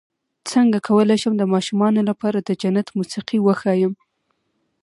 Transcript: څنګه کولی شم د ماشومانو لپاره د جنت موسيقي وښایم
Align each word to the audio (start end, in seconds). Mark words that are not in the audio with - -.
څنګه 0.51 0.77
کولی 0.87 1.17
شم 1.21 1.33
د 1.37 1.43
ماشومانو 1.53 2.01
لپاره 2.09 2.37
د 2.41 2.49
جنت 2.61 2.87
موسيقي 2.97 3.37
وښایم 3.41 3.93